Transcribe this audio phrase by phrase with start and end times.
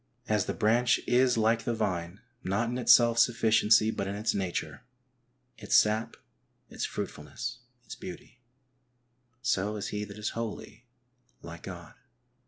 [0.27, 4.33] As the branch is like the vine, not in its self sufficiency, but in its
[4.33, 4.81] nature,
[5.59, 6.17] its sap,
[6.71, 8.39] its fruitfulness, its beauty,
[9.43, 10.87] so is he that is holy
[11.43, 11.93] like God.